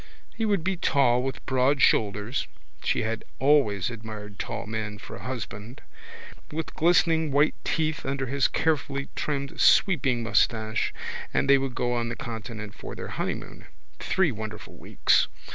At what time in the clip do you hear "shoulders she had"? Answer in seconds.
1.79-3.23